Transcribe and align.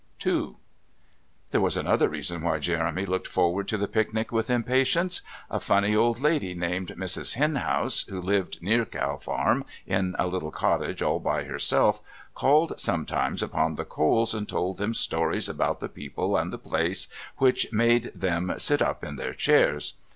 II 0.25 0.55
There 1.51 1.61
was 1.61 1.77
another 1.77 2.09
reason 2.09 2.41
why 2.41 2.57
Jeremy 2.57 3.05
looked 3.05 3.27
forward 3.27 3.67
to 3.67 3.77
the 3.77 3.87
picnic 3.87 4.31
with 4.31 4.49
impatience. 4.49 5.21
A 5.47 5.59
funny 5.59 5.95
old 5.95 6.19
lady, 6.19 6.55
named 6.55 6.97
Miss 6.97 7.35
Henhouse, 7.35 8.01
who 8.09 8.19
lived 8.19 8.63
near 8.63 8.83
Cow 8.83 9.17
Farm 9.17 9.63
in 9.85 10.15
a 10.17 10.25
little 10.25 10.49
cottage 10.49 11.03
all 11.03 11.19
by 11.19 11.43
herself, 11.43 12.01
called 12.33 12.79
sometimes 12.79 13.43
upon 13.43 13.75
the 13.75 13.85
Coles 13.85 14.33
and 14.33 14.49
told 14.49 14.77
them 14.79 14.95
stories 14.95 15.47
about 15.47 15.81
the 15.81 15.87
people 15.87 16.35
and 16.35 16.51
the 16.51 16.57
place, 16.57 17.07
which 17.37 17.71
made 17.71 18.11
them 18.15 18.55
"sit 18.57 18.81
up 18.81 19.03
in 19.03 19.17
their 19.17 19.35
chairs." 19.35 19.93